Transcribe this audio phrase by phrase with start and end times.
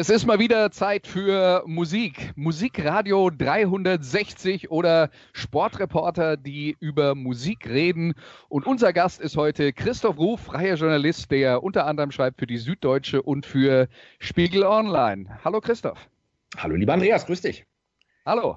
[0.00, 2.30] Es ist mal wieder Zeit für Musik.
[2.36, 8.14] Musikradio 360 oder Sportreporter, die über Musik reden.
[8.48, 12.58] Und unser Gast ist heute Christoph Ruf, freier Journalist, der unter anderem schreibt für die
[12.58, 13.88] Süddeutsche und für
[14.20, 15.40] Spiegel Online.
[15.44, 16.08] Hallo Christoph.
[16.56, 17.66] Hallo lieber Andreas, grüß dich.
[18.24, 18.56] Hallo.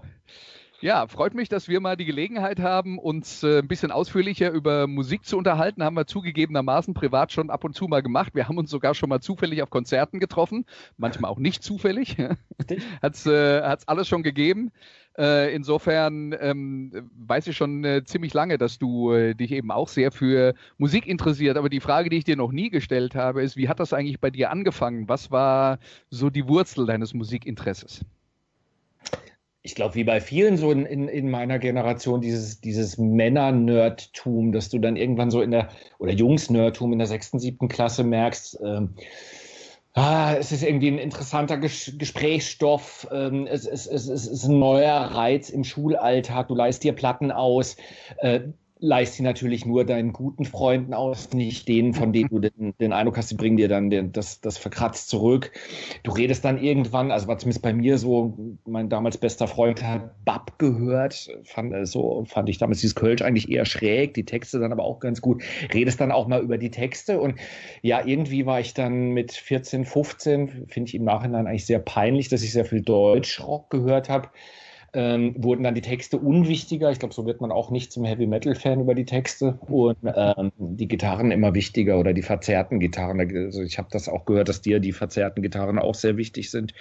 [0.82, 4.88] Ja, freut mich, dass wir mal die Gelegenheit haben, uns äh, ein bisschen ausführlicher über
[4.88, 5.84] Musik zu unterhalten.
[5.84, 8.34] Haben wir zugegebenermaßen privat schon ab und zu mal gemacht.
[8.34, 10.66] Wir haben uns sogar schon mal zufällig auf Konzerten getroffen,
[10.98, 12.18] manchmal auch nicht zufällig.
[13.04, 14.72] Hat es äh, alles schon gegeben.
[15.20, 19.88] Äh, insofern ähm, weiß ich schon äh, ziemlich lange, dass du äh, dich eben auch
[19.88, 21.58] sehr für Musik interessiert.
[21.58, 24.20] Aber die Frage, die ich dir noch nie gestellt habe, ist, wie hat das eigentlich
[24.20, 25.08] bei dir angefangen?
[25.08, 25.78] Was war
[26.10, 28.04] so die Wurzel deines Musikinteresses?
[29.64, 34.70] Ich glaube, wie bei vielen so in, in, in meiner Generation, dieses, dieses Männer-Nerdtum, dass
[34.70, 38.96] du dann irgendwann so in der, oder Jungs-Nerdtum in der sechsten, siebten Klasse merkst, ähm,
[39.94, 44.58] ah, es ist irgendwie ein interessanter Ges Gesprächsstoff, ähm, es, es, es, es, ist ein
[44.58, 47.78] neuer Reiz im Schulalltag, du leist dir Platten aus,
[48.18, 48.42] äh,
[48.82, 52.94] leist sie natürlich nur deinen guten Freunden aus, nicht denen, von denen du den, den
[52.94, 55.52] Eindruck hast, die bringen dir dann den, das, das verkratzt zurück.
[56.02, 60.26] Du redest dann irgendwann, also war zumindest bei mir so, mein damals bester Freund hat
[60.26, 64.60] Bab gehört, fand, äh, so fand ich damals dieses Kölsch eigentlich eher schräg, die Texte
[64.60, 65.44] dann aber auch ganz gut.
[65.72, 67.36] Redest dann auch mal über die Texte und
[67.84, 72.30] ja, irgendwie war ich dann mit 14, 15, finde ich im Nachhinein eigentlich sehr peinlich,
[72.30, 74.30] dass ich sehr viel Deutschrock gehört habe
[74.94, 76.92] ähm, wurden dann die Texte unwichtiger.
[76.92, 80.52] Ich glaube, so wird man auch nicht zum Heavy Metal-Fan über die Texte und ähm,
[80.58, 83.20] die Gitarren immer wichtiger oder die verzerrten Gitarren.
[83.20, 86.74] Also ich habe das auch gehört, dass dir die verzerrten Gitarren auch sehr wichtig sind.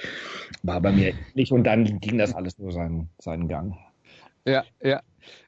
[0.63, 3.77] War bei mir nicht und dann ging das alles nur seinen, seinen Gang.
[4.45, 5.01] Ja, ja.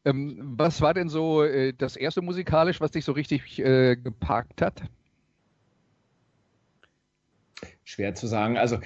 [0.04, 4.62] Ähm, was war denn so äh, das erste musikalisch, was dich so richtig äh, geparkt
[4.62, 4.82] hat?
[7.84, 8.56] Schwer zu sagen.
[8.56, 8.78] Also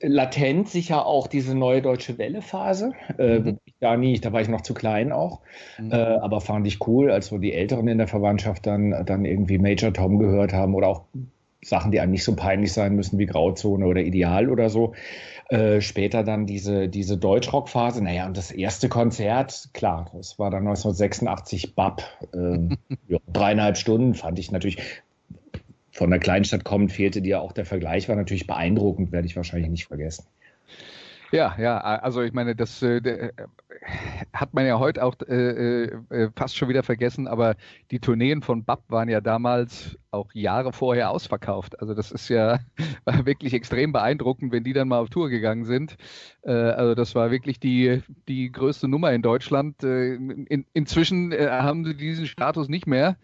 [0.00, 2.92] latent sicher auch diese neue deutsche Welle-Phase.
[3.18, 3.58] Äh, mhm.
[3.80, 5.40] da nie, da war ich noch zu klein auch.
[5.78, 5.92] Mhm.
[5.92, 9.58] Äh, aber fand ich cool, als so die Älteren in der Verwandtschaft dann, dann irgendwie
[9.58, 11.02] Major Tom gehört haben oder auch
[11.60, 14.94] Sachen, die einem nicht so peinlich sein müssen wie Grauzone oder Ideal oder so.
[15.48, 18.02] Äh, später dann diese, diese Deutschrock-Phase.
[18.02, 22.02] Naja, und das erste Konzert, klar, das war dann 1986 BAP.
[22.32, 22.76] Äh,
[23.08, 24.78] ja, dreieinhalb Stunden fand ich natürlich
[25.98, 29.68] von der Kleinstadt kommend fehlte dir auch der Vergleich, war natürlich beeindruckend, werde ich wahrscheinlich
[29.68, 30.26] nicht vergessen.
[31.30, 33.32] Ja, ja, also ich meine, das äh, äh,
[34.32, 37.54] hat man ja heute auch äh, äh, fast schon wieder vergessen, aber
[37.90, 41.80] die Tourneen von BAP waren ja damals auch Jahre vorher ausverkauft.
[41.80, 42.60] Also das ist ja
[43.24, 45.96] wirklich extrem beeindruckend, wenn die dann mal auf Tour gegangen sind.
[46.42, 49.82] Äh, also das war wirklich die, die größte Nummer in Deutschland.
[49.82, 53.16] Äh, in, inzwischen äh, haben sie diesen Status nicht mehr.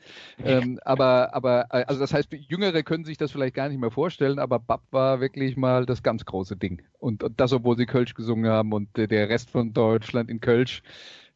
[0.44, 4.38] Ähm, aber, aber also das heißt, Jüngere können sich das vielleicht gar nicht mehr vorstellen,
[4.38, 6.82] aber BAP war wirklich mal das ganz große Ding.
[6.98, 10.82] Und, und das, obwohl sie Kölsch gesungen haben und der Rest von Deutschland in Kölsch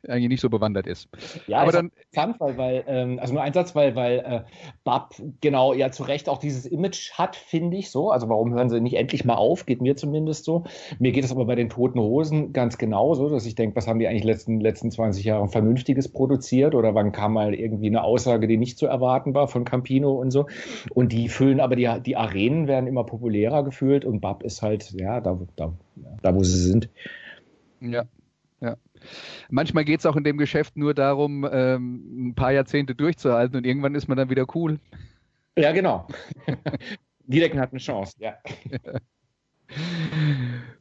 [0.06, 1.08] eigentlich nicht so bewandert ist.
[1.46, 4.40] Ja, aber dann interessant, weil, weil ähm, also nur ein Satz, weil, weil äh,
[4.84, 8.10] Bab genau ja zu Recht auch dieses Image hat, finde ich so.
[8.10, 9.66] Also warum hören sie nicht endlich mal auf?
[9.66, 10.64] Geht mir zumindest so.
[10.98, 13.98] Mir geht es aber bei den Toten Hosen ganz genauso, dass ich denke, was haben
[13.98, 18.46] die eigentlich letzten letzten 20 Jahre Vernünftiges produziert oder wann kam mal irgendwie eine Aussage,
[18.46, 20.46] die nicht zu erwarten war von Campino und so.
[20.94, 24.92] Und die füllen aber die die Arenen werden immer populärer gefühlt und Bab ist halt
[24.92, 25.72] ja da da
[26.22, 26.88] da wo sie sind.
[27.80, 28.04] Ja,
[28.60, 28.76] ja.
[29.50, 33.66] Manchmal geht es auch in dem Geschäft nur darum, ähm, ein paar Jahrzehnte durchzuhalten und
[33.66, 34.78] irgendwann ist man dann wieder cool.
[35.56, 36.06] Ja, genau.
[37.26, 38.34] Niedecken hat eine Chance, ja.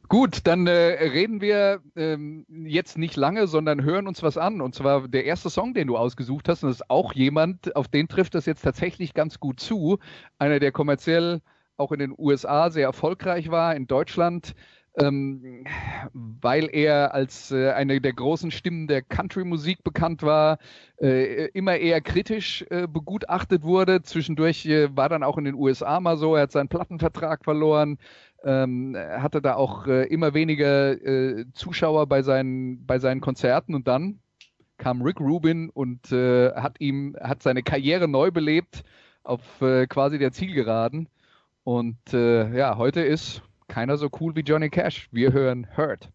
[0.08, 4.62] Gut, dann äh, reden wir ähm, jetzt nicht lange, sondern hören uns was an.
[4.62, 7.88] Und zwar der erste Song, den du ausgesucht hast, und das ist auch jemand, auf
[7.88, 9.98] den trifft das jetzt tatsächlich ganz gut zu.
[10.38, 11.42] Einer, der kommerziell
[11.76, 14.54] auch in den USA sehr erfolgreich war, in Deutschland
[15.00, 15.64] ähm,
[16.12, 20.58] weil er als äh, eine der großen Stimmen der Country-Musik bekannt war,
[21.00, 24.02] äh, immer eher kritisch äh, begutachtet wurde.
[24.02, 27.98] Zwischendurch äh, war dann auch in den USA mal so, er hat seinen Plattenvertrag verloren,
[28.44, 33.88] ähm, hatte da auch äh, immer weniger äh, Zuschauer bei seinen, bei seinen Konzerten und
[33.88, 34.20] dann
[34.78, 38.84] kam Rick Rubin und hat ihm, hat seine Karriere neu belebt
[39.24, 41.08] auf quasi der Zielgeraden.
[41.64, 45.08] Und ja, heute ist keiner so cool wie Johnny Cash.
[45.12, 46.10] Wir hören Hurt.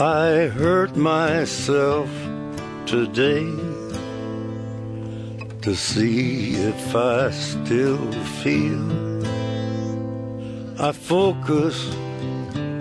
[0.00, 2.08] I hurt myself
[2.86, 3.44] today
[5.60, 8.78] to see if I still feel.
[10.80, 11.92] I focus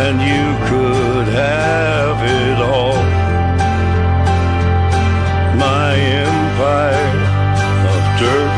[0.00, 3.02] And you could have it all.
[5.58, 7.20] My empire
[7.94, 8.54] of dirt.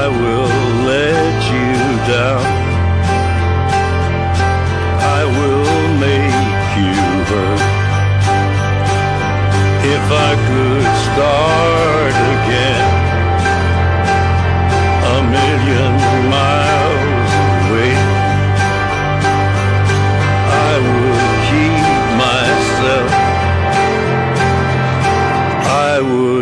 [0.00, 0.48] I will
[0.86, 2.55] let you down.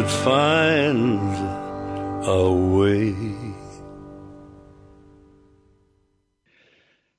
[0.05, 1.35] Would find
[2.27, 3.15] a way.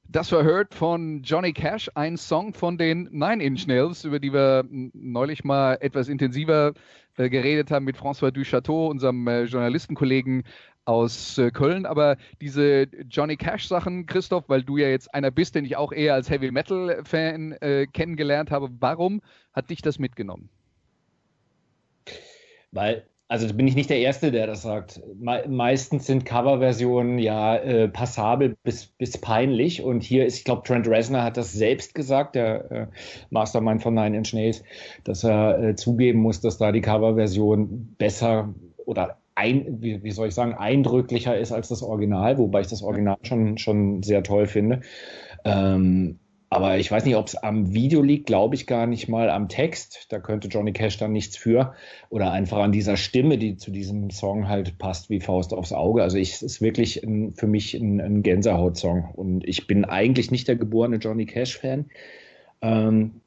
[0.07, 4.31] Das war Hurt von Johnny Cash, ein Song von den Nine Inch Nails, über die
[4.31, 6.73] wir neulich mal etwas intensiver
[7.17, 10.43] äh, geredet haben mit François Duchateau, unserem äh, Journalistenkollegen
[10.85, 11.85] aus äh, Köln.
[11.85, 16.13] Aber diese Johnny Cash-Sachen, Christoph, weil du ja jetzt einer bist, den ich auch eher
[16.13, 19.21] als Heavy Metal-Fan äh, kennengelernt habe, warum
[19.53, 20.49] hat dich das mitgenommen?
[22.75, 25.01] Weil, also bin ich nicht der Erste, der das sagt.
[25.15, 29.81] Me meistens sind Coverversionen ja äh, passabel bis, bis peinlich.
[29.81, 32.87] Und hier ist, ich glaube, Trent Reznor hat das selbst gesagt, der äh,
[33.31, 34.63] Mastermind von Nine Inch Nails,
[35.05, 38.53] dass er äh, zugeben muss, dass da die Coverversion besser
[38.85, 42.83] oder ein, wie, wie soll ich sagen, eindrücklicher ist als das Original, wobei ich das
[42.83, 44.81] Original schon, schon sehr toll finde.
[45.43, 46.19] Ähm,
[46.55, 49.49] aber ich weiß nicht, ob es am Video liegt, glaube ich gar nicht mal am
[49.49, 50.05] Text.
[50.09, 51.73] Da könnte Johnny Cash dann nichts für.
[52.09, 56.01] Oder einfach an dieser Stimme, die zu diesem Song halt passt wie Faust aufs Auge.
[56.01, 59.11] Also es ist wirklich ein, für mich ein, ein Gänsehaut-Song.
[59.13, 61.87] Und ich bin eigentlich nicht der geborene Johnny Cash-Fan.
[62.61, 63.19] Ähm,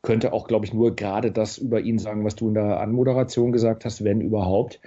[0.00, 3.52] könnte auch, glaube ich, nur gerade das über ihn sagen, was du in der Anmoderation
[3.52, 4.80] gesagt hast, wenn überhaupt.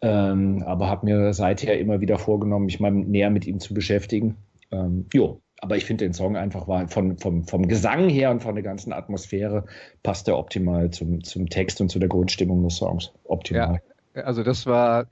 [0.00, 4.36] Ähm, aber habe mir seither immer wieder vorgenommen, mich mal näher mit ihm zu beschäftigen.
[4.70, 8.42] Ähm, jo, aber ich finde den Song einfach war von, vom, vom Gesang her und
[8.42, 9.64] von der ganzen Atmosphäre
[10.02, 13.12] passt er optimal zum, zum Text und zu der Grundstimmung des Songs.
[13.24, 13.74] Optimal.
[13.74, 13.80] Ja.
[14.24, 15.06] Also das war,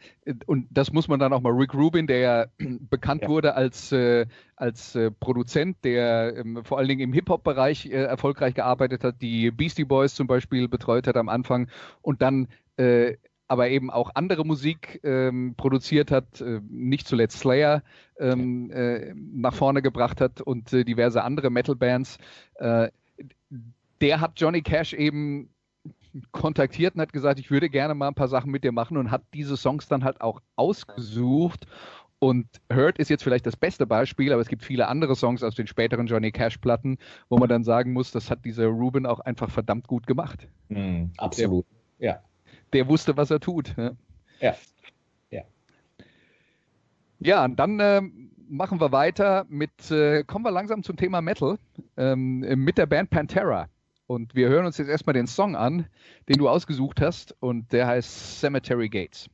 [0.47, 3.29] und das muss man dann auch mal, Rick Rubin, der ja bekannt ja.
[3.29, 4.27] wurde als, äh,
[4.57, 9.51] als äh, Produzent, der ähm, vor allen Dingen im Hip-Hop-Bereich äh, erfolgreich gearbeitet hat, die
[9.51, 11.69] Beastie Boys zum Beispiel betreut hat am Anfang
[12.03, 13.15] und dann äh,
[13.49, 17.83] aber eben auch andere Musik ähm, produziert hat, äh, nicht zuletzt Slayer
[18.19, 22.19] ähm, äh, nach vorne gebracht hat und diverse andere Metal-Bands.
[24.01, 25.51] der hat Johnny Cash eben
[26.33, 29.11] kontaktiert und hat gesagt, ich würde gerne mal ein paar Sachen mit dir machen und
[29.11, 31.67] hat diese Songs dann halt auch ausgesucht.
[32.19, 35.55] Und Hurt ist jetzt vielleicht das beste Beispiel, aber es gibt viele andere Songs aus
[35.55, 36.99] den späteren Johnny Cash-Platten,
[37.29, 40.49] wo man dann sagen muss, das hat dieser Ruben auch einfach verdammt gut gemacht.
[40.69, 41.67] Mm, absolut,
[41.99, 42.21] der, ja.
[42.73, 43.77] Der wusste, was er tut.
[43.77, 43.97] Ne?
[44.41, 44.57] Ja.
[45.31, 45.43] Ja,
[47.19, 48.03] ja und dann äh,
[48.49, 51.59] machen wir weiter mit, äh, kommen wir langsam zum Thema Metal,
[51.97, 53.69] ähm, mit der Band Pantera.
[54.07, 55.87] Und wir hören uns jetzt erstmal den Song an,
[56.29, 59.29] den du ausgesucht hast, und der heißt Cemetery Gates.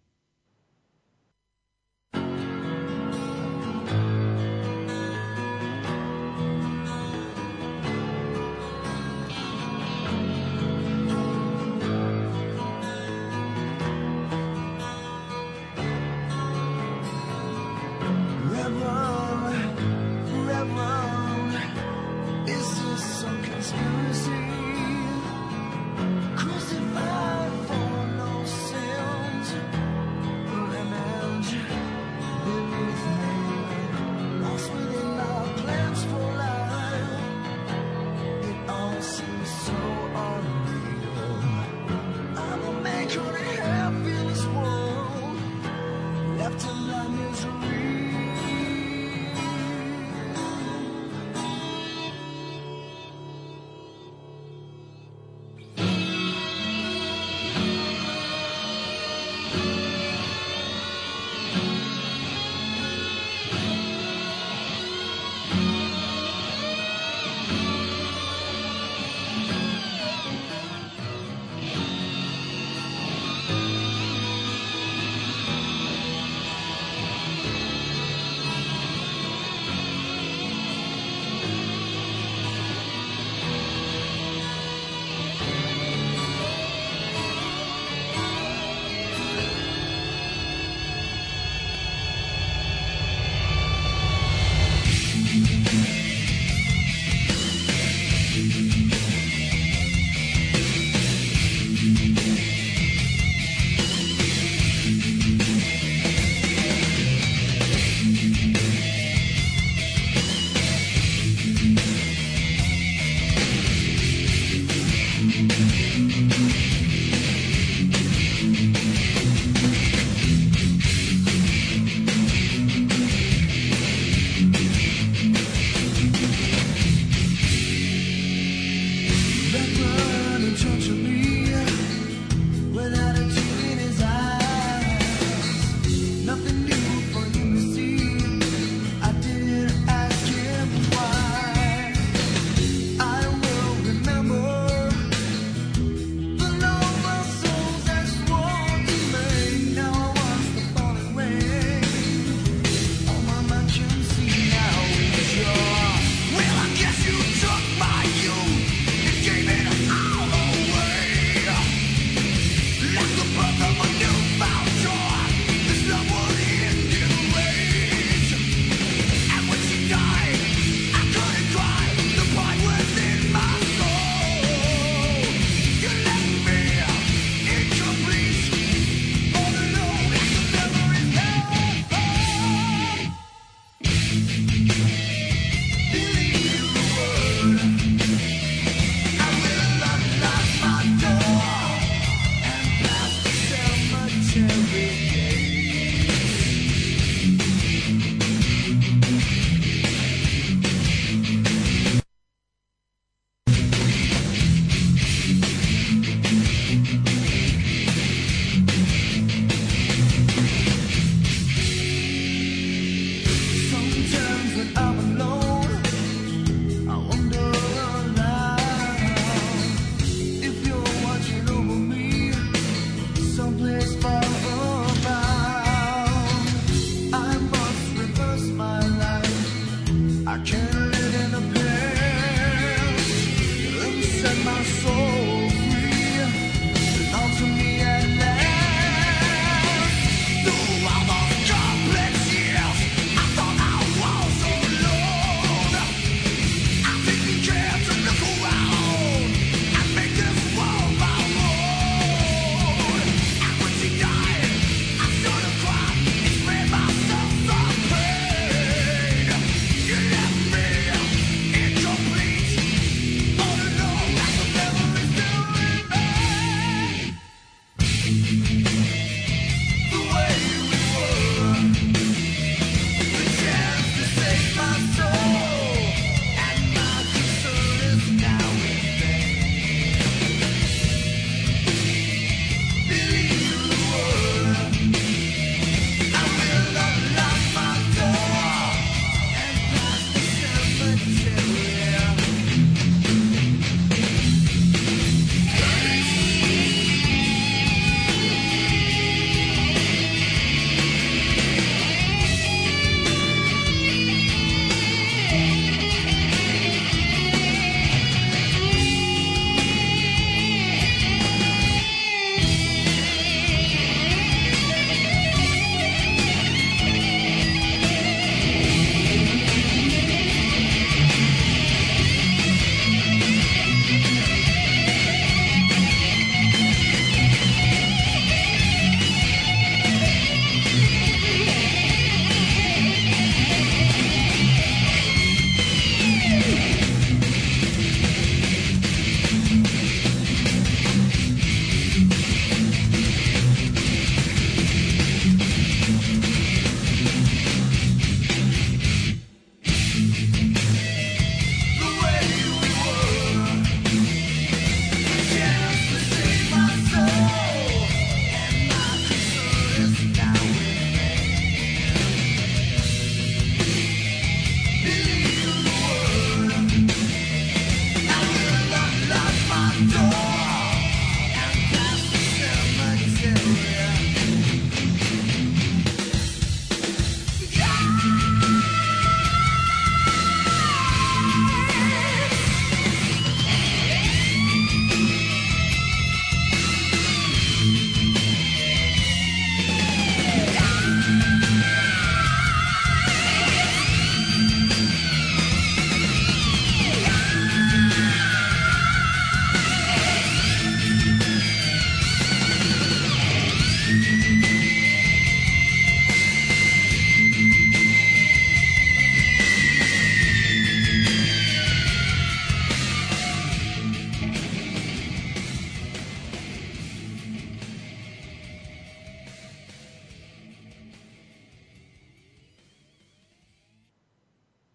[223.73, 224.42] Christmas.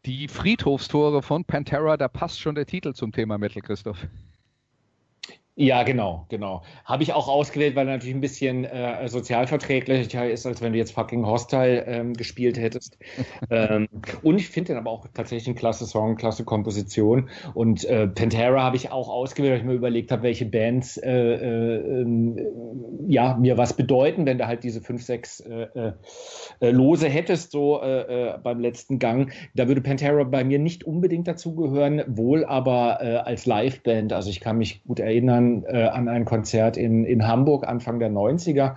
[0.08, 4.08] Die Friedhofstore von Pantera, da passt schon der Titel zum Thema Metal, Christoph.
[5.60, 6.62] Ja, genau, genau.
[6.86, 10.78] Habe ich auch ausgewählt, weil er natürlich ein bisschen äh, sozialverträglicher ist, als wenn du
[10.78, 13.00] jetzt fucking Hostile ähm, gespielt hättest.
[13.50, 13.88] ähm,
[14.22, 17.30] und ich finde den aber auch tatsächlich ein klasse Song, klasse Komposition.
[17.56, 21.10] Und äh, Pantera habe ich auch ausgewählt, weil ich mir überlegt habe, welche Bands äh,
[21.10, 22.38] äh, ähm,
[23.08, 25.94] ja, mir was bedeuten, wenn du halt diese fünf, sechs äh,
[26.60, 27.80] äh, Lose hättest, so
[28.44, 29.32] beim letzten Gang.
[29.56, 34.14] Da würde Pantera bei mir nicht unbedingt dazugehören, wohl aber als Liveband.
[34.14, 38.10] Also ich kann mich gut erinnern, äh, an ein Konzert in, in Hamburg Anfang der
[38.10, 38.76] 90er,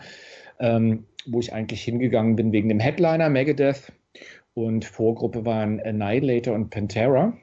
[0.59, 3.93] ähm, wo ich eigentlich hingegangen bin wegen dem Headliner Megadeth.
[4.55, 7.35] Und Vorgruppe waren Annihilator und Pantera.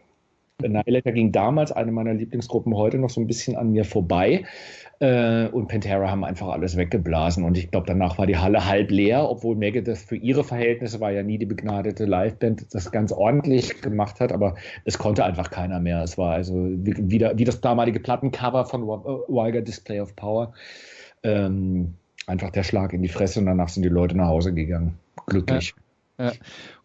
[0.64, 4.44] Annihilator ging damals, eine meiner Lieblingsgruppen heute, noch so ein bisschen an mir vorbei.
[5.00, 7.44] Äh, und Pantera haben einfach alles weggeblasen.
[7.44, 11.12] Und ich glaube, danach war die Halle halb leer, obwohl Megadeth für ihre Verhältnisse war
[11.12, 15.80] ja nie die begnadete Liveband, das ganz ordentlich gemacht hat, aber es konnte einfach keiner
[15.80, 16.02] mehr.
[16.02, 20.54] Es war also wie, wie das damalige Plattencover von Wilder Display of Power.
[21.22, 21.94] Ähm,
[22.26, 24.98] einfach der Schlag in die Fresse und danach sind die Leute nach Hause gegangen.
[25.28, 25.76] Glücklich.
[25.78, 25.87] Ja.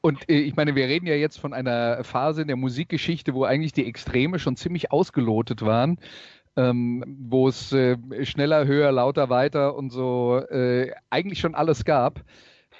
[0.01, 3.45] Und äh, ich meine, wir reden ja jetzt von einer Phase in der Musikgeschichte, wo
[3.45, 5.99] eigentlich die Extreme schon ziemlich ausgelotet waren
[6.57, 12.23] ähm, wo es äh, schneller, höher, lauter, weiter und so äh, eigentlich schon alles gab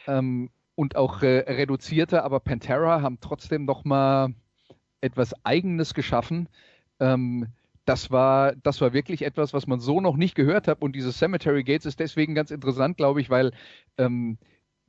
[0.07, 4.35] ähm, und auch äh, reduzierter, aber Pantera haben trotzdem noch mal
[5.01, 6.49] etwas Eigenes geschaffen.
[7.01, 7.49] Ähm,
[7.85, 10.83] das war, das war wirklich etwas, was man so noch nicht gehört hat.
[10.83, 13.53] Und dieses Cemetery Gates ist deswegen ganz interessant, glaube ich, weil
[13.99, 14.39] ähm,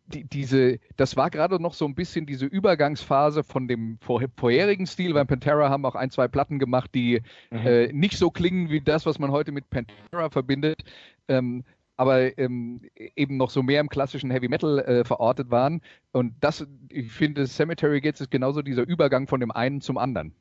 [0.06, 4.86] die, diese, das war gerade noch so ein bisschen diese Übergangsphase von dem vor, vorherigen
[4.86, 7.58] Stil, weil Pantera haben auch ein, zwei Platten gemacht, die mhm.
[7.58, 10.84] äh, nicht so klingen wie das, was man heute mit Pantera verbindet,
[11.28, 11.64] ähm,
[11.96, 12.82] aber ähm,
[13.16, 15.82] eben noch so mehr im klassischen Heavy Metal äh, verortet waren.
[16.12, 20.34] Und das, ich finde, Cemetery Gates ist genauso dieser Übergang von dem einen zum anderen.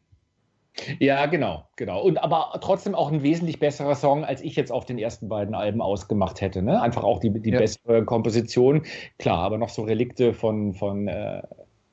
[0.98, 2.02] Ja, genau, genau.
[2.02, 5.54] Und aber trotzdem auch ein wesentlich besserer Song, als ich jetzt auf den ersten beiden
[5.54, 6.62] Alben ausgemacht hätte.
[6.62, 6.80] Ne?
[6.80, 7.58] Einfach auch die, die ja.
[7.58, 8.82] bessere Komposition.
[9.18, 11.42] Klar, aber noch so Relikte von, von, äh,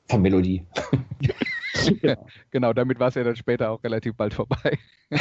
[0.08, 0.64] von Melodie.
[2.00, 2.26] genau.
[2.50, 4.78] genau, damit war es ja dann später auch relativ bald vorbei.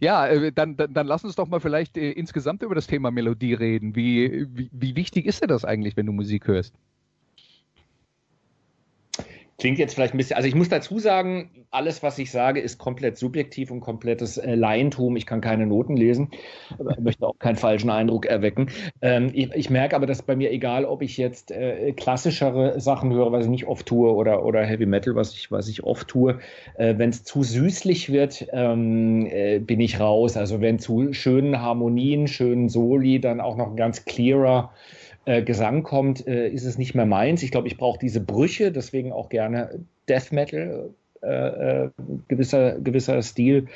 [0.00, 3.10] Ja, äh, dann, dann, dann, lass uns doch mal vielleicht äh, insgesamt über das Thema
[3.10, 3.96] Melodie reden.
[3.96, 6.74] Wie, wie, wie wichtig ist dir das eigentlich, wenn du Musik hörst?
[9.58, 12.78] Klingt jetzt vielleicht ein bisschen, also ich muss dazu sagen, alles, was ich sage, ist
[12.78, 15.16] komplett subjektiv und komplettes äh, Laientum.
[15.16, 16.30] Ich kann keine Noten lesen,
[17.00, 18.70] möchte auch keinen falschen Eindruck erwecken.
[19.02, 23.12] Ähm, ich, ich, merke aber, dass bei mir, egal ob ich jetzt äh, klassischere Sachen
[23.12, 26.06] höre, was ich nicht oft tue, oder, oder Heavy Metal, was ich, was ich oft
[26.06, 26.38] tue,
[26.76, 30.36] äh, wenn es zu süßlich wird, ähm, äh, bin ich raus.
[30.36, 34.70] Also wenn zu schönen Harmonien, schönen Soli, dann auch noch ein ganz clearer
[35.28, 37.42] äh, Gesang kommt, äh, ist es nicht mehr meins.
[37.42, 40.88] Ich glaube, ich brauche diese Brüche, deswegen auch gerne Death Metal,
[41.20, 41.90] äh, äh,
[42.28, 43.66] gewisser, gewisser Stil.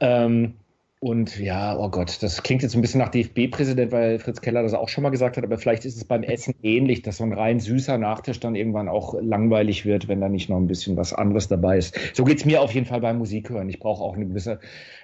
[0.00, 0.54] Ähm,
[0.98, 4.72] und ja, oh Gott, das klingt jetzt ein bisschen nach DFB-Präsident, weil Fritz Keller das
[4.72, 7.34] auch schon mal gesagt hat, aber vielleicht ist es beim Essen ähnlich, dass so ein
[7.34, 11.12] rein süßer Nachtisch dann irgendwann auch langweilig wird, wenn da nicht noch ein bisschen was
[11.12, 11.94] anderes dabei ist.
[12.14, 13.68] So geht es mir auf jeden Fall beim Musikhören.
[13.68, 14.60] Ich brauche auch eine gewisse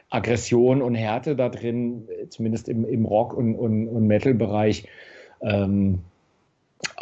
[0.09, 4.88] Aggression und Härte da drin, zumindest im, im Rock- und, und, und Metal-Bereich.
[5.42, 6.00] Ähm,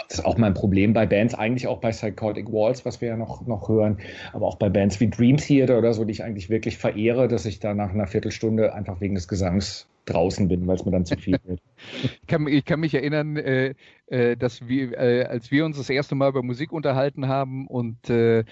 [0.09, 3.17] das ist auch mein Problem bei Bands, eigentlich auch bei Psychotic Walls, was wir ja
[3.17, 3.99] noch, noch hören,
[4.33, 7.47] aber auch bei Bands wie Dream Theater oder so, die ich eigentlich wirklich verehre, dass
[7.47, 11.07] ich da nach einer Viertelstunde einfach wegen des Gesangs draußen bin, weil es mir dann
[11.07, 11.61] zu viel wird.
[12.03, 13.75] ich, kann, ich kann mich erinnern, äh,
[14.07, 18.11] äh, dass wir, äh, als wir uns das erste Mal über Musik unterhalten haben und
[18.11, 18.45] äh,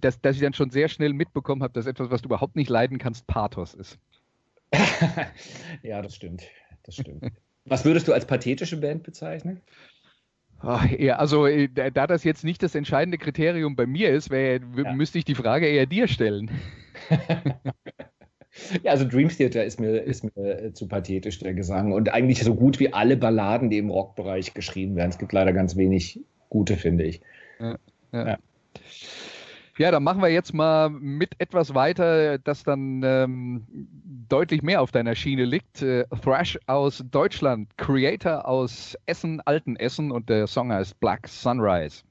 [0.00, 2.68] dass, dass ich dann schon sehr schnell mitbekommen habe, dass etwas, was du überhaupt nicht
[2.68, 3.98] leiden kannst, Pathos ist.
[5.82, 6.42] ja, das stimmt.
[6.82, 7.32] Das stimmt.
[7.64, 9.60] Was würdest du als pathetische Band bezeichnen?
[10.60, 14.60] Ach, ja, also äh, da das jetzt nicht das entscheidende Kriterium bei mir ist, wär,
[14.76, 14.92] ja.
[14.92, 16.50] müsste ich die Frage eher dir stellen.
[18.82, 21.92] ja, also Dream Theater ist mir, ist mir äh, zu pathetisch, der Gesang.
[21.92, 25.10] Und eigentlich so gut wie alle Balladen, die im Rockbereich geschrieben werden.
[25.10, 27.20] Es gibt leider ganz wenig gute, finde ich.
[27.60, 27.78] Ja,
[28.12, 28.38] ja.
[29.78, 33.64] Ja, dann machen wir jetzt mal mit etwas weiter, das dann ähm,
[34.28, 35.82] deutlich mehr auf deiner Schiene liegt.
[35.82, 42.02] Äh, Thrash aus Deutschland, Creator aus Essen, Alten Essen und der Song heißt Black Sunrise.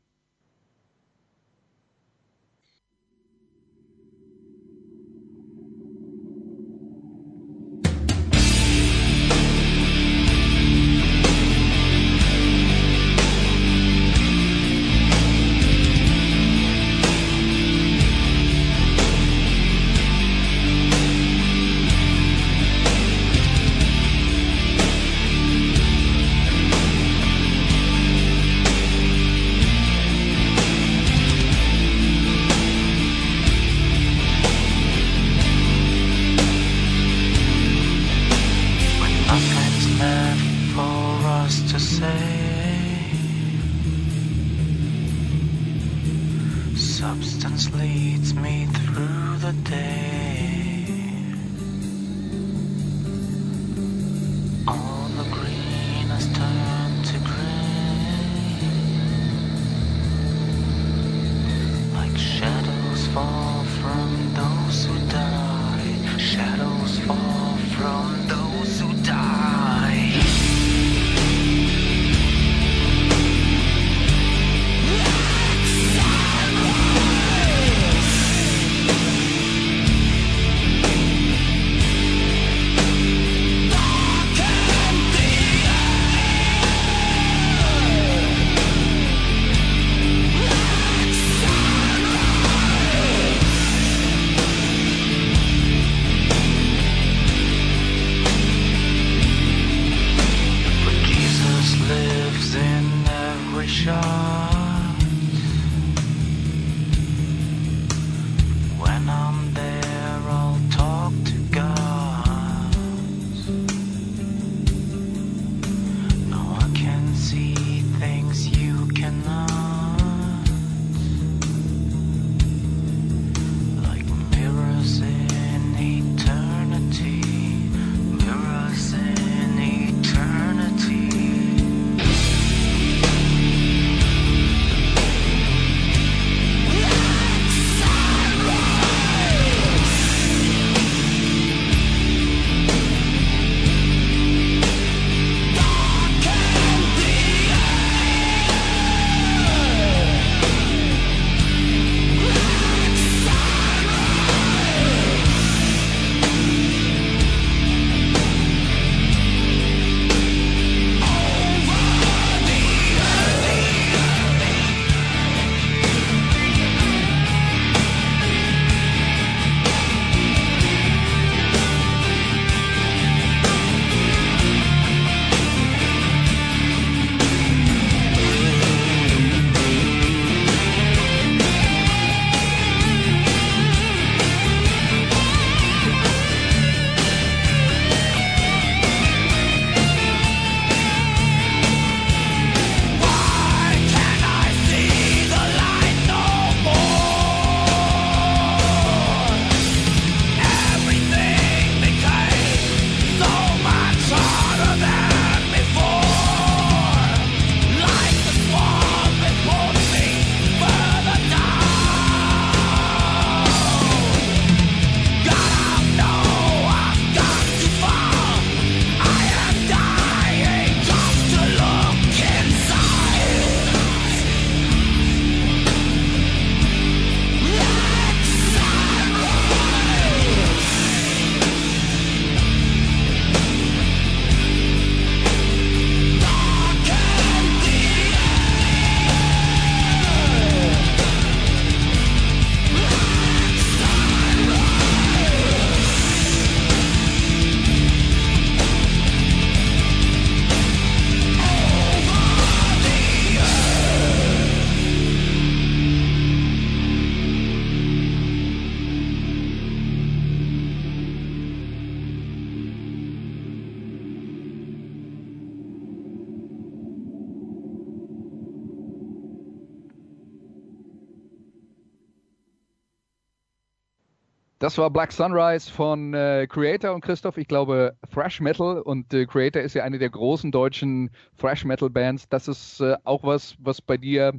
[274.67, 277.37] Das war Black Sunrise von äh, Creator und Christoph.
[277.37, 281.89] Ich glaube Thrash Metal und äh, Creator ist ja eine der großen deutschen Thrash Metal
[281.89, 282.27] Bands.
[282.27, 284.33] Das ist äh, auch was, was bei dir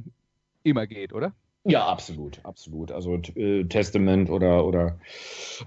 [0.61, 1.33] immer geht, oder?
[1.65, 2.91] Ja, absolut, absolut.
[2.91, 4.97] Also äh, Testament oder oder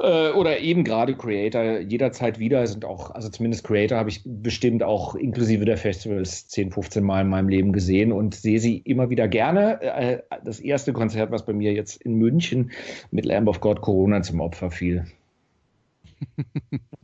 [0.01, 4.83] äh, oder eben gerade Creator jederzeit wieder sind auch, also zumindest Creator habe ich bestimmt
[4.83, 9.11] auch inklusive der Festivals 10, 15 Mal in meinem Leben gesehen und sehe sie immer
[9.11, 9.83] wieder gerne.
[9.83, 12.73] Äh, das erste Konzert, was bei mir jetzt in München
[13.11, 15.05] mit Lamb of God Corona zum Opfer fiel.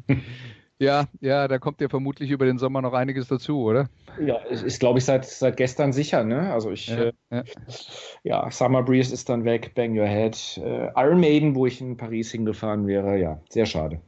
[0.81, 3.88] Ja, ja, da kommt ja vermutlich über den Sommer noch einiges dazu, oder?
[4.21, 6.53] Ja, ist, ist glaube ich, seit, seit gestern sicher, ne?
[6.53, 7.43] Also ich, Ja, äh, ja.
[8.23, 11.97] ja, Summer Breeze ist dann weg, Bang Your Head, äh, Iron Maiden, wo ich in
[11.97, 14.01] Paris hingefahren wäre, ja, sehr schade.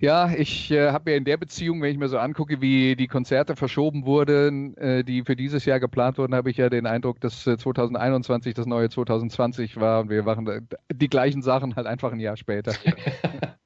[0.00, 3.08] Ja, ich äh, habe mir in der Beziehung, wenn ich mir so angucke, wie die
[3.08, 7.20] Konzerte verschoben wurden, äh, die für dieses Jahr geplant wurden, habe ich ja den Eindruck,
[7.20, 10.60] dass äh, 2021 das neue 2020 war und wir machen da-
[10.92, 12.72] die gleichen Sachen halt einfach ein Jahr später.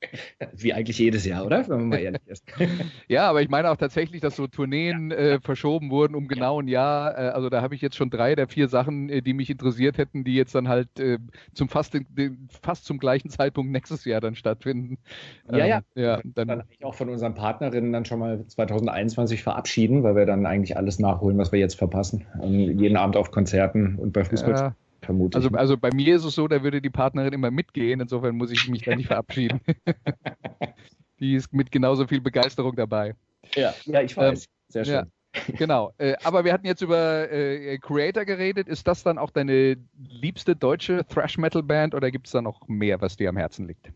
[0.53, 1.69] wie eigentlich jedes Jahr, oder?
[1.69, 2.45] Wenn man mal ehrlich ist.
[3.09, 6.69] Ja, aber ich meine auch tatsächlich, dass so Tourneen äh, verschoben wurden um genau ein
[6.69, 7.17] Jahr.
[7.17, 9.99] Äh, also da habe ich jetzt schon drei der vier Sachen, äh, die mich interessiert
[9.99, 11.19] hätten, die jetzt dann halt äh,
[11.53, 11.97] zum fast,
[12.63, 14.99] fast zum gleichen Zeitpunkt nächstes Jahr dann stattfinden.
[15.51, 15.83] Ja, ja.
[15.95, 20.17] Ähm, ja dann dann, eigentlich auch von unseren Partnerinnen dann schon mal 2021 verabschieden, weil
[20.17, 22.27] wir dann eigentlich alles nachholen, was wir jetzt verpassen.
[22.43, 25.37] Ähm, jeden Abend auf Konzerten und bei Fußball ja, vermutlich.
[25.37, 28.01] also, also bei mir ist es so, da würde die Partnerin immer mitgehen.
[28.01, 29.61] Insofern muss ich mich da nicht verabschieden.
[31.21, 33.15] die ist mit genauso viel Begeisterung dabei.
[33.55, 34.47] ja, ja, ich weiß.
[34.69, 34.95] Sehr schön.
[34.95, 35.07] ja.
[35.57, 35.95] Genau.
[35.99, 38.69] Äh, aber wir hatten jetzt über äh, Creator geredet.
[38.69, 43.17] Ist das dann auch deine liebste deutsche Thrash-Metal-Band oder gibt es da noch mehr, was
[43.17, 43.91] dir am Herzen liegt?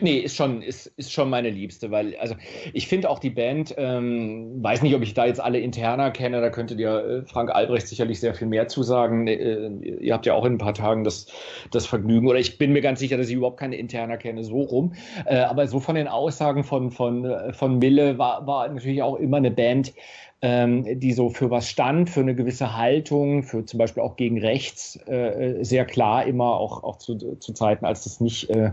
[0.00, 2.34] Nee, ist schon, ist, ist schon meine Liebste, weil, also
[2.72, 6.40] ich finde auch die Band, ähm, weiß nicht, ob ich da jetzt alle interner kenne,
[6.40, 9.26] da könnte dir äh, Frank Albrecht sicherlich sehr viel mehr zusagen.
[9.26, 9.68] Äh,
[10.00, 11.26] ihr habt ja auch in ein paar Tagen das,
[11.70, 14.60] das Vergnügen, oder ich bin mir ganz sicher, dass ich überhaupt keine interner kenne, so
[14.60, 14.94] rum.
[15.26, 19.16] Äh, aber so von den Aussagen von, von, äh, von Mille war, war natürlich auch
[19.16, 19.92] immer eine Band,
[20.42, 24.38] ähm, die so für was stand, für eine gewisse Haltung, für zum Beispiel auch gegen
[24.40, 28.72] rechts, äh, sehr klar immer, auch, auch zu, zu Zeiten, als das nicht, äh,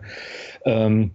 [0.66, 1.12] ähm,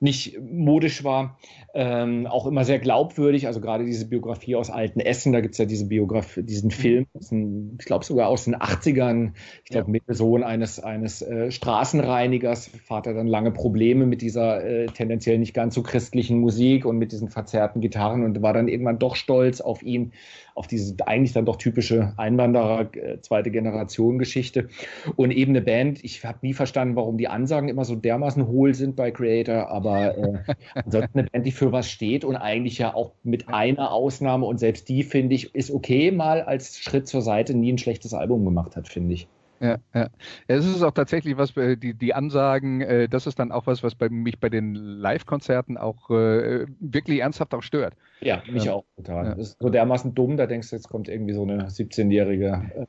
[0.00, 1.38] nicht modisch war,
[1.74, 3.46] ähm, auch immer sehr glaubwürdig.
[3.46, 7.06] Also gerade diese Biografie aus Alten Essen, da gibt es ja diese Biografie, diesen Film,
[7.14, 9.32] aus den, ich glaube sogar aus den 80ern,
[9.64, 14.86] ich glaube mit Sohn eines, eines äh, Straßenreinigers, Vater dann lange Probleme mit dieser äh,
[14.86, 18.98] tendenziell nicht ganz so christlichen Musik und mit diesen verzerrten Gitarren und war dann irgendwann
[18.98, 20.12] doch stolz auf ihn,
[20.54, 24.68] auf diese eigentlich dann doch typische Einwanderer, äh, zweite Generation Geschichte.
[25.16, 28.74] Und eben eine Band, ich habe nie verstanden, warum die Ansagen immer so dermaßen hohl
[28.74, 30.38] sind bei Creator, aber äh,
[30.84, 34.58] ansonsten eine Band, die für was steht und eigentlich ja auch mit einer Ausnahme und
[34.58, 38.44] selbst die, finde ich, ist okay, mal als Schritt zur Seite nie ein schlechtes Album
[38.44, 39.28] gemacht hat, finde ich.
[39.60, 40.08] Ja, ja.
[40.46, 43.82] Es ist auch tatsächlich was, äh, die, die Ansagen, äh, das ist dann auch was,
[43.82, 47.94] was bei mich bei den Live-Konzerten auch äh, wirklich ernsthaft auch stört.
[48.20, 48.74] Ja, mich Ja.
[48.74, 49.26] auch total.
[49.26, 49.34] Ja.
[49.34, 52.86] Das ist so dermaßen dumm, da denkst du, jetzt kommt irgendwie so eine 17-jährige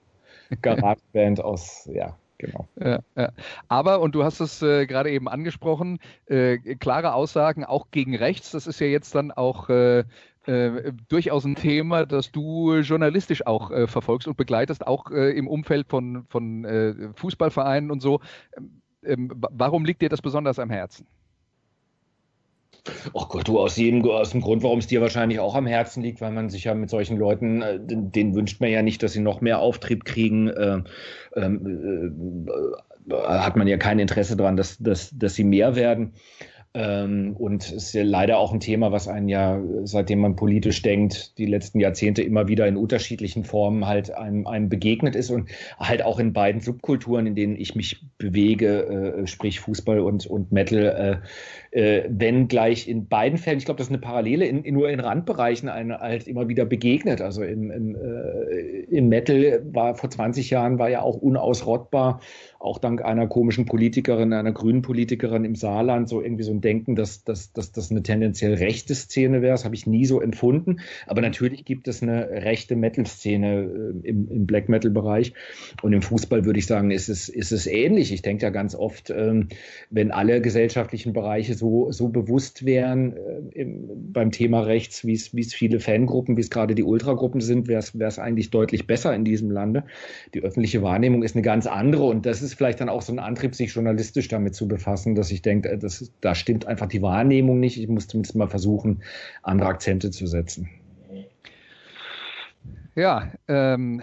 [0.50, 2.68] äh, Garagenband aus, ja, genau.
[2.80, 3.32] Ja, ja.
[3.68, 8.52] Aber, und du hast es äh, gerade eben angesprochen, äh, klare Aussagen auch gegen rechts,
[8.52, 10.06] das ist ja jetzt dann auch äh,
[10.46, 15.48] äh, durchaus ein Thema, das du journalistisch auch äh, verfolgst und begleitest, auch äh, im
[15.48, 18.22] Umfeld von, von Fußballvereinen und so.
[18.58, 21.06] Ähm, ähm, wa- warum liegt dir das besonders am Herzen?
[23.16, 26.02] Ach Gott, du, aus jedem, aus dem Grund, warum es dir wahrscheinlich auch am Herzen
[26.04, 29.14] liegt, weil man sich ja mit solchen Leuten, äh, den, wünscht man ja nicht, dass
[29.14, 30.82] sie noch mehr Auftrieb kriegen, äh,
[31.36, 36.14] ähm, äh, hat man ja kein Interesse daran, dass, dass, dass sie mehr werden.
[36.76, 40.84] Ähm, und es ist ja leider auch ein Thema, was einen ja, seitdem man politisch
[40.84, 45.50] denkt, die letzten Jahrzehnte immer wieder in unterschiedlichen Formen halt einem, einem begegnet ist und
[45.80, 48.84] halt auch in beiden Subkulturen, in denen ich mich bewege,
[49.22, 51.22] äh, sprich Fußball und, und Metal,
[51.74, 54.76] äh, äh, wenn gleich in beiden Fällen, ich glaube, das ist eine Parallele, in, in,
[54.76, 57.20] nur in Randbereichen eine, halt immer wieder begegnet.
[57.20, 62.22] Also im, im, äh, im Metal war vor 20 Jahren war ja auch unausrottbar,
[62.60, 66.96] auch dank einer komischen Politikerin, einer grünen Politikerin im Saarland, so irgendwie so ein Denken,
[66.96, 69.54] dass, dass, dass das eine tendenziell rechte Szene wäre.
[69.54, 70.82] Das habe ich nie so empfunden.
[71.08, 73.64] Aber natürlich gibt es eine rechte Metal-Szene
[74.04, 75.34] äh, im, im Black Metal-Bereich.
[75.82, 78.12] Und im Fußball würde ich sagen, ist es, ist es ähnlich.
[78.14, 79.48] Ich denke ja ganz oft, ähm,
[79.90, 85.34] wenn alle gesellschaftlichen Bereiche so, so bewusst wären äh, im, beim Thema rechts, wie es
[85.34, 89.14] wie es viele Fangruppen, wie es gerade die Ultragruppen sind, wäre es eigentlich deutlich besser
[89.14, 89.84] in diesem Lande.
[90.34, 93.20] Die öffentliche Wahrnehmung ist eine ganz andere und das ist vielleicht dann auch so ein
[93.20, 97.04] Antrieb, sich journalistisch damit zu befassen, dass ich denke, äh, das, da stimmt einfach die
[97.04, 97.80] Wahrnehmung nicht.
[97.80, 99.04] Ich muss zumindest mal versuchen,
[99.44, 100.68] andere Akzente zu setzen.
[102.96, 104.02] Ja, ähm,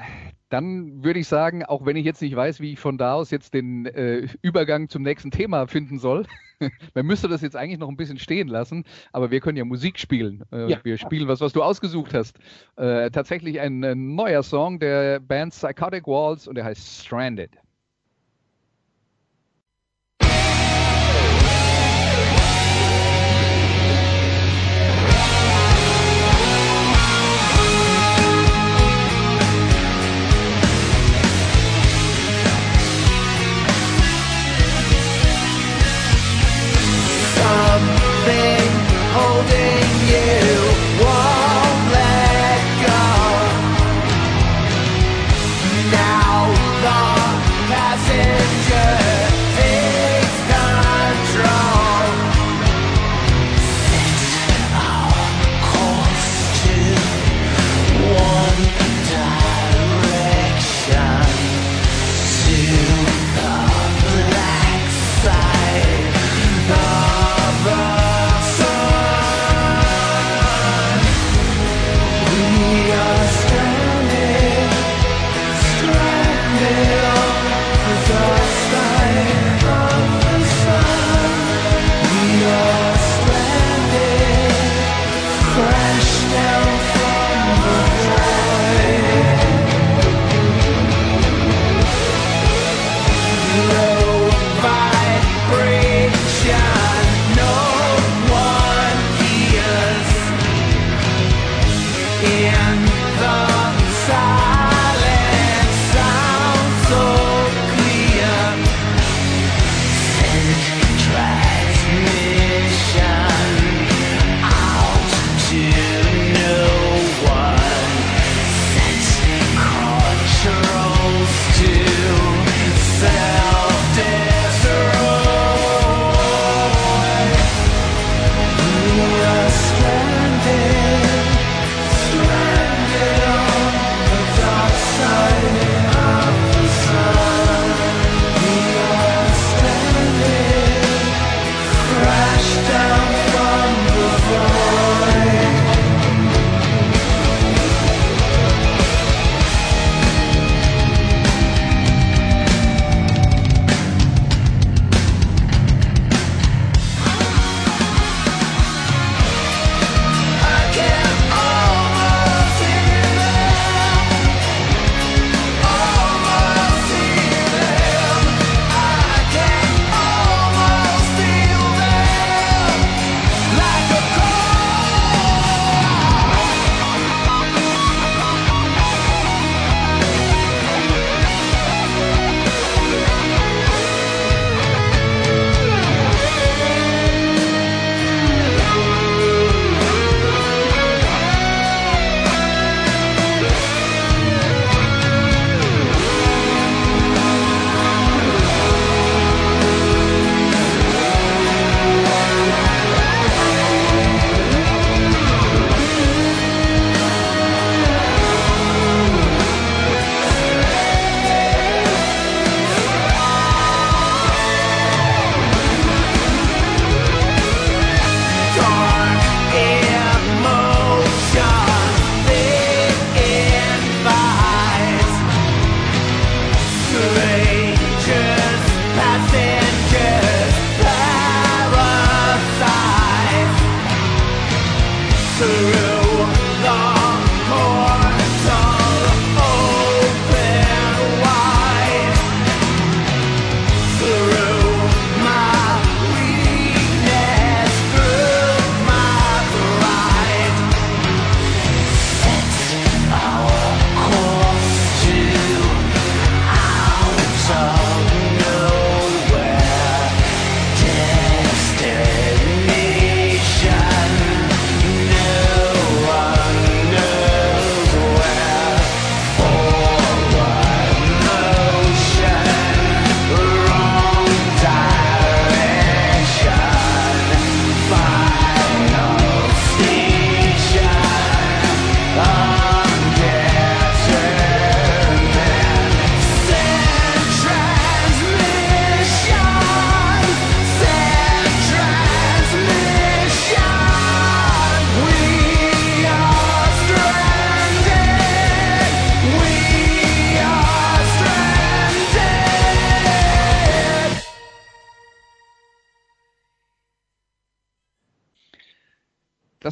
[0.48, 3.32] dann würde ich sagen, auch wenn ich jetzt nicht weiß, wie ich von da aus
[3.32, 6.24] jetzt den äh, Übergang zum nächsten Thema finden soll,
[6.94, 9.98] man müsste das jetzt eigentlich noch ein bisschen stehen lassen, aber wir können ja Musik
[9.98, 10.44] spielen.
[10.52, 10.78] Äh, Ja.
[10.84, 12.38] Wir spielen was, was du ausgesucht hast.
[12.76, 17.50] Äh, tatsächlich ein, äh, neuer Song der Band Psychotic Walls und der heißt Stranded.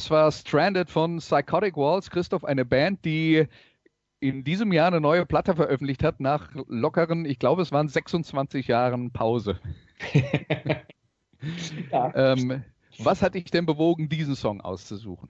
[0.05, 2.11] Das war Stranded von Psychotic Walls.
[2.11, 3.47] Christoph, eine Band, die
[4.21, 8.67] in diesem Jahr eine neue Platte veröffentlicht hat, nach lockeren, ich glaube, es waren 26
[8.69, 9.61] Jahren Pause.
[11.93, 12.15] Ja.
[12.15, 12.65] Ähm,
[12.99, 15.29] was hat dich denn bewogen, diesen Song auszusuchen?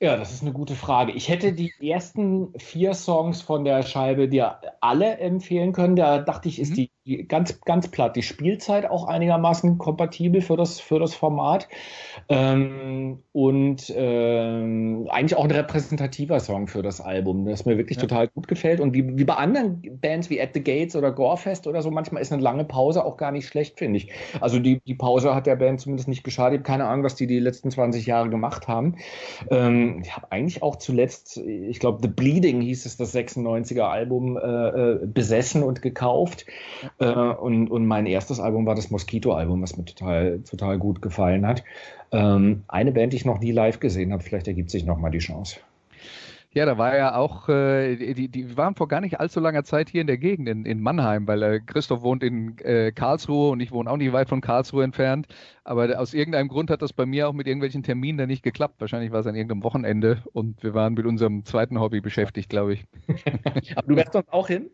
[0.00, 1.12] Ja, das ist eine gute Frage.
[1.12, 5.96] Ich hätte die ersten vier Songs von der Scheibe dir alle empfehlen können.
[5.96, 6.74] Da dachte ich, ist Mhm.
[6.76, 6.95] die, die
[7.28, 8.16] ganz, ganz platt.
[8.16, 11.68] Die Spielzeit auch einigermaßen kompatibel für das, für das Format.
[12.28, 18.02] Ähm, und ähm, eigentlich auch ein repräsentativer Song für das Album, das mir wirklich Ja.
[18.02, 18.80] total gut gefällt.
[18.80, 22.22] Und wie, wie bei anderen Bands wie At the Gates oder Gorefest oder so, manchmal
[22.22, 24.10] ist eine lange Pause auch gar nicht schlecht, finde ich.
[24.40, 26.54] Also die, die Pause hat der Band zumindest nicht geschadet.
[26.54, 28.96] Ich habe keine Ahnung, was die die letzten 20 Jahre gemacht haben.
[29.50, 34.36] Ähm, ich habe eigentlich auch zuletzt, ich glaube, The Bleeding hieß es, das 96er Album,
[34.36, 36.46] äh, äh, besessen und gekauft.
[36.98, 41.46] Äh, und, und mein erstes Album war das Mosquito-Album, was mir total, total gut gefallen
[41.46, 41.62] hat.
[42.12, 45.10] Ähm, eine Band, die ich noch nie live gesehen habe, vielleicht ergibt sich noch mal
[45.10, 45.60] die Chance.
[46.56, 49.90] Ja, da war ja auch, äh, die, die waren vor gar nicht allzu langer Zeit
[49.90, 53.60] hier in der Gegend, in, in Mannheim, weil äh, Christoph wohnt in äh, Karlsruhe und
[53.60, 55.26] ich wohne auch nicht weit von Karlsruhe entfernt.
[55.64, 58.76] Aber aus irgendeinem Grund hat das bei mir auch mit irgendwelchen Terminen da nicht geklappt.
[58.78, 62.72] Wahrscheinlich war es an irgendeinem Wochenende und wir waren mit unserem zweiten Hobby beschäftigt, glaube
[62.72, 62.84] ich.
[63.76, 64.70] Aber du wärst sonst auch hin?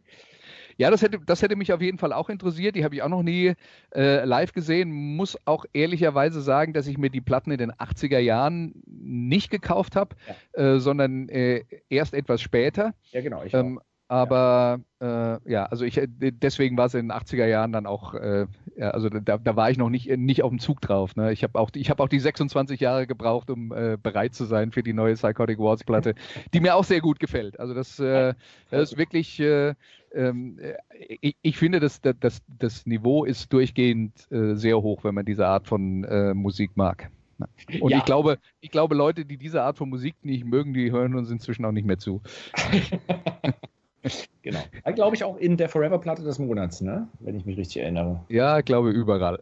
[0.76, 2.76] Ja, das hätte, das hätte mich auf jeden Fall auch interessiert.
[2.76, 3.54] Die habe ich auch noch nie
[3.94, 4.90] äh, live gesehen.
[4.90, 9.96] Muss auch ehrlicherweise sagen, dass ich mir die Platten in den 80er Jahren nicht gekauft
[9.96, 10.16] habe,
[10.52, 12.94] äh, sondern äh, erst etwas später.
[13.10, 13.42] Ja, genau.
[13.52, 13.80] Ähm,
[14.12, 18.46] aber äh, ja, also ich deswegen war es in den 80er Jahren dann auch, äh,
[18.76, 21.16] ja, also da, da war ich noch nicht, nicht auf dem Zug drauf.
[21.16, 21.32] Ne?
[21.32, 24.70] Ich habe auch, ich habe auch die 26 Jahre gebraucht, um äh, bereit zu sein
[24.70, 26.14] für die neue Psychotic Walls Platte,
[26.52, 27.58] die mir auch sehr gut gefällt.
[27.58, 28.34] Also das, äh,
[28.68, 29.72] das ist wirklich, äh,
[30.14, 30.74] ähm, äh,
[31.20, 35.46] ich, ich finde, das, das, das Niveau ist durchgehend äh, sehr hoch, wenn man diese
[35.46, 37.10] Art von äh, Musik mag.
[37.80, 37.98] Und Ja.
[37.98, 41.30] ich glaube, ich glaube, Leute, die diese Art von Musik nicht mögen, die hören uns
[41.30, 42.20] inzwischen auch nicht mehr zu.
[44.42, 44.60] Genau.
[44.96, 47.08] Glaube ich auch in der Forever-Platte des Monats, ne?
[47.20, 48.24] Wenn ich mich richtig erinnere.
[48.28, 49.38] Ja, ich glaube überall.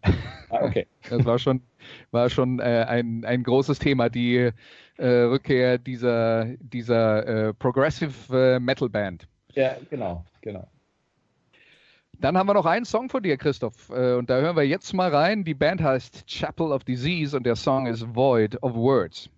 [0.50, 0.86] Ah, okay.
[1.08, 1.62] Das war schon,
[2.10, 4.50] war schon äh, ein, ein großes Thema, die
[4.98, 9.26] äh, Rückkehr dieser, dieser äh, Progressive äh, Metal Band.
[9.54, 10.68] Ja, genau, genau.
[12.20, 14.92] Dann haben wir noch einen Song von dir, Christoph, äh, und da hören wir jetzt
[14.92, 15.42] mal rein.
[15.42, 19.30] Die Band heißt Chapel of Disease und der Song ist Void of Words.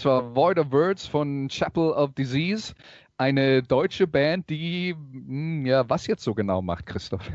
[0.00, 2.72] Das war Void of Words von Chapel of Disease,
[3.18, 7.30] eine deutsche Band, die, hm, ja, was jetzt so genau macht, Christoph?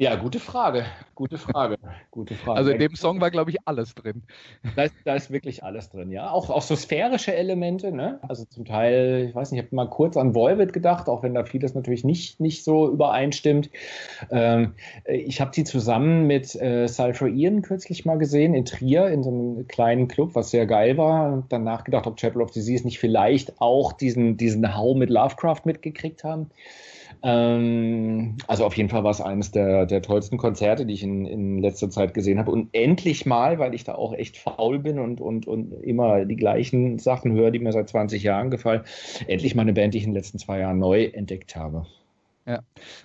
[0.00, 0.86] Ja, gute Frage.
[1.16, 1.76] Gute Frage.
[2.12, 2.56] Gute Frage.
[2.56, 4.22] Also in dem Song war, glaube ich, alles drin.
[4.76, 6.30] Da ist, da ist wirklich alles drin, ja.
[6.30, 8.20] Auch, auch so sphärische Elemente, ne?
[8.28, 11.34] Also zum Teil, ich weiß nicht, ich habe mal kurz an Volvid gedacht, auch wenn
[11.34, 13.70] da vieles natürlich nicht, nicht so übereinstimmt.
[14.30, 14.74] Ähm,
[15.04, 19.30] ich habe die zusammen mit äh, Cypher Ian kürzlich mal gesehen in Trier, in so
[19.30, 21.32] einem kleinen Club, was sehr geil war.
[21.32, 25.62] Und dann nachgedacht, ob Chapel of Disease nicht vielleicht auch diesen, diesen Hau mit Lovecraft
[25.64, 26.50] mitgekriegt haben.
[27.22, 31.26] Ähm, also auf jeden Fall war es eines der, der tollsten Konzerte, die ich in,
[31.26, 32.50] in letzter Zeit gesehen habe.
[32.50, 36.36] Und endlich mal, weil ich da auch echt faul bin und, und, und immer die
[36.36, 38.82] gleichen Sachen höre, die mir seit 20 Jahren gefallen,
[39.26, 41.86] endlich mal eine Band, die ich in den letzten zwei Jahren neu entdeckt habe.
[42.46, 42.62] Ja.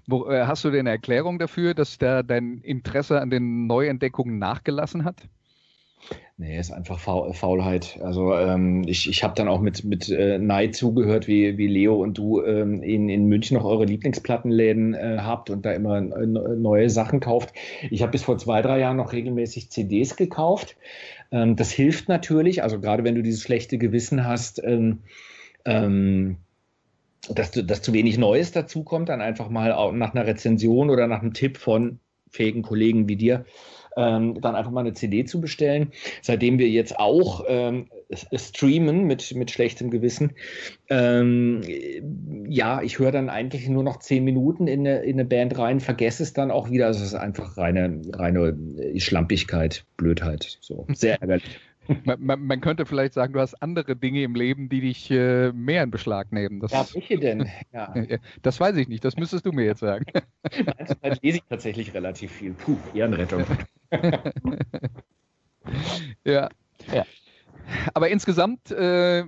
[0.09, 5.03] Äh, hast du denn eine Erklärung dafür, dass da dein Interesse an den Neuentdeckungen nachgelassen
[5.03, 5.27] hat?
[6.37, 7.99] Nee, ist einfach Faulheit.
[8.01, 12.01] Also ähm, ich, ich habe dann auch mit, mit äh, Neid zugehört, wie, wie Leo
[12.01, 16.89] und du ähm, in, in München noch eure Lieblingsplattenläden äh, habt und da immer neue
[16.89, 17.53] Sachen kauft.
[17.91, 20.75] Ich habe bis vor zwei, drei Jahren noch regelmäßig CDs gekauft.
[21.31, 25.03] Ähm, das hilft natürlich, also gerade wenn du dieses schlechte Gewissen hast, ähm,
[25.65, 26.37] ähm,
[27.29, 31.33] dass, dass zu wenig Neues dazukommt, dann einfach mal nach einer Rezension oder nach einem
[31.33, 31.99] Tipp von
[32.31, 33.45] fähigen Kollegen wie dir
[33.97, 35.91] ähm, dann einfach mal eine CD zu bestellen.
[36.21, 37.87] Seitdem wir jetzt auch ähm,
[38.33, 40.33] streamen mit, mit schlechtem Gewissen,
[40.89, 41.61] ähm,
[42.47, 45.79] ja, ich höre dann eigentlich nur noch zehn Minuten in eine, in eine Band rein,
[45.79, 46.87] vergesse es dann auch wieder.
[46.87, 48.57] Also es ist einfach reine, reine
[48.97, 50.57] Schlampigkeit, Blödheit.
[50.61, 51.59] So, sehr ärgerlich.
[52.05, 55.51] Man, man, man, könnte vielleicht sagen, du hast andere Dinge im Leben, die dich äh,
[55.51, 56.59] mehr in Beschlag nehmen.
[56.59, 57.49] Das, ja, welche denn?
[57.73, 57.93] Ja.
[58.41, 60.05] Das weiß ich nicht, das müsstest du mir jetzt sagen.
[60.77, 62.53] Manchmal lese ich tatsächlich relativ viel.
[62.53, 63.43] Puh, Ehrenrettung.
[66.25, 66.49] Ja.
[66.91, 67.05] ja.
[67.93, 69.23] Aber insgesamt, äh,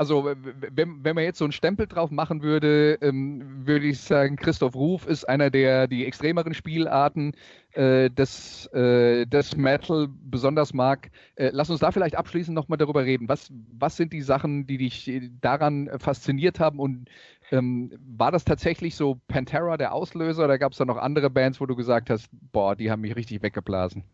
[0.00, 4.36] also wenn, wenn man jetzt so einen Stempel drauf machen würde, ähm, würde ich sagen,
[4.36, 7.34] Christoph Ruf ist einer der die extremeren Spielarten
[7.72, 11.10] äh, des, äh, des Metal besonders mag.
[11.34, 13.28] Äh, lass uns da vielleicht abschließend nochmal darüber reden.
[13.28, 17.10] Was, was sind die Sachen, die dich daran fasziniert haben und
[17.50, 21.60] ähm, war das tatsächlich so Pantera der Auslöser oder gab es da noch andere Bands,
[21.60, 24.04] wo du gesagt hast, boah, die haben mich richtig weggeblasen?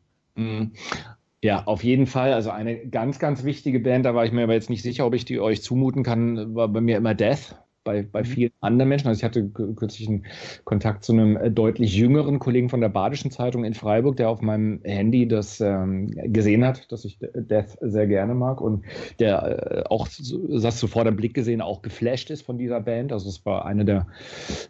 [1.43, 2.33] Ja, auf jeden Fall.
[2.33, 5.15] Also eine ganz, ganz wichtige Band, da war ich mir aber jetzt nicht sicher, ob
[5.15, 7.55] ich die euch zumuten kann, war bei mir immer Death
[7.87, 8.27] bei, bei mhm.
[8.27, 9.09] vielen anderen Menschen.
[9.09, 10.27] Also ich hatte kürzlich einen
[10.65, 14.43] Kontakt zu einem äh, deutlich jüngeren Kollegen von der Badischen Zeitung in Freiburg, der auf
[14.43, 18.85] meinem Handy das ähm, gesehen hat, dass ich Death sehr gerne mag und
[19.21, 20.09] der äh, auch,
[20.49, 23.13] das vor dem Blick gesehen, auch geflasht ist von dieser Band.
[23.13, 24.07] Also es war eine der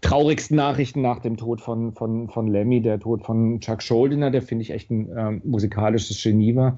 [0.02, 4.42] traurigsten Nachrichten nach dem Tod von, von, von Lemmy, der Tod von Chuck Schuldiner, der
[4.42, 6.76] finde ich echt ein ähm, musikalisches Genie war.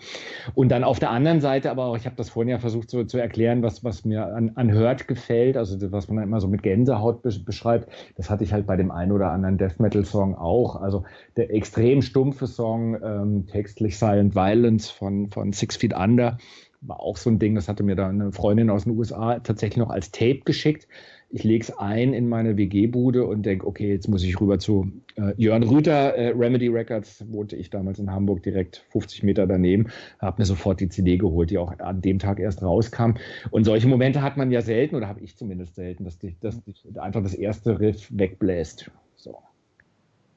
[0.54, 3.02] Und dann auf der anderen Seite, aber auch, ich habe das vorhin ja versucht so,
[3.02, 6.62] zu erklären, was, was mir an, an Hört gefällt, also was man immer so mit
[6.62, 10.76] Gänsehaut beschreibt, das hatte ich halt bei dem einen oder anderen Death Metal Song auch.
[10.76, 11.04] Also
[11.36, 16.38] der extrem stumpfe Song, ähm, textlich Silent Violence von, von Six Feet Under,
[16.80, 19.78] war auch so ein Ding, das hatte mir da eine Freundin aus den USA tatsächlich
[19.78, 20.86] noch als Tape geschickt
[21.30, 24.90] ich lege es ein in meine WG-Bude und denke, okay, jetzt muss ich rüber zu
[25.16, 29.88] äh, Jörn Rüther, äh, Remedy Records, wohnte ich damals in Hamburg direkt 50 Meter daneben,
[30.20, 33.12] habe mir sofort die CD geholt, die auch an dem Tag erst rauskam.
[33.50, 36.62] Und solche Momente hat man ja selten, oder habe ich zumindest selten, dass, die, dass
[36.64, 38.90] die einfach das erste Riff wegbläst.
[39.16, 39.36] So.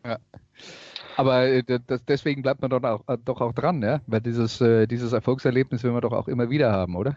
[0.05, 0.17] Ja.
[1.15, 4.01] Aber äh, das, deswegen bleibt man doch auch, äh, doch auch dran, ja?
[4.07, 7.15] Weil dieses, äh, dieses Erfolgserlebnis will man doch auch immer wieder haben, oder?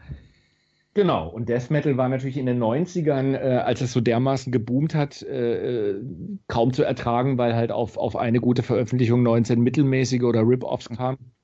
[0.95, 4.95] Genau, und Death Metal war natürlich in den 90ern, äh, als es so dermaßen geboomt
[4.95, 6.05] hat, äh, äh,
[6.47, 11.35] kaum zu ertragen, weil halt auf, auf eine gute Veröffentlichung 19 mittelmäßige oder Rip-Offs kamen.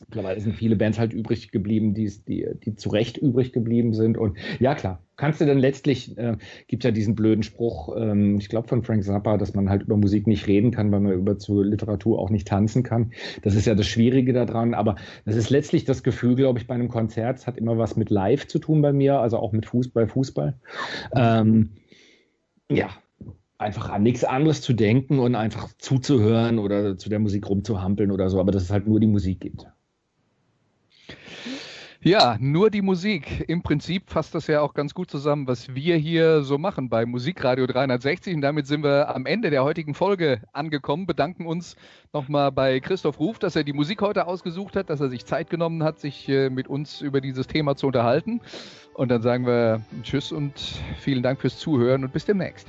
[0.00, 4.18] Mittlerweile sind viele Bands halt übrig geblieben, die, die, die zu Recht übrig geblieben sind.
[4.18, 8.48] Und ja, klar, kannst du dann letztlich, äh, gibt ja diesen blöden Spruch, ähm, ich
[8.48, 11.38] glaube von Frank Zappa, dass man halt über Musik nicht reden kann, weil man über
[11.38, 13.12] zur Literatur auch nicht tanzen kann.
[13.42, 14.74] Das ist ja das Schwierige daran.
[14.74, 17.38] Aber das ist letztlich das Gefühl, glaube ich, bei einem Konzert.
[17.38, 20.58] Es hat immer was mit Live zu tun bei mir, also auch mit Fußball, Fußball.
[21.14, 21.70] Ähm,
[22.68, 22.90] ja,
[23.58, 28.30] einfach an nichts anderes zu denken und einfach zuzuhören oder zu der Musik rumzuhampeln oder
[28.30, 29.66] so, aber dass es halt nur die Musik gibt.
[32.00, 33.44] Ja, nur die Musik.
[33.48, 37.04] Im Prinzip fasst das ja auch ganz gut zusammen, was wir hier so machen bei
[37.04, 38.36] Musikradio 360.
[38.36, 41.06] Und damit sind wir am Ende der heutigen Folge angekommen.
[41.06, 41.74] Bedanken uns
[42.12, 45.50] nochmal bei Christoph Ruf, dass er die Musik heute ausgesucht hat, dass er sich Zeit
[45.50, 48.42] genommen hat, sich äh, mit uns über dieses Thema zu unterhalten.
[48.94, 50.52] Und dann sagen wir Tschüss und
[51.00, 52.68] vielen Dank fürs Zuhören und bis demnächst.